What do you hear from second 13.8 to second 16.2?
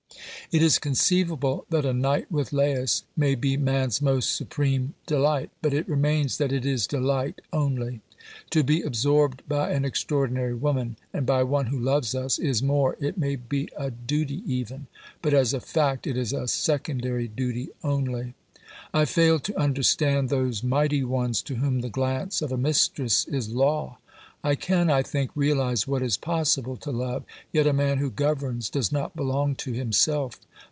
duty even; but as a fact it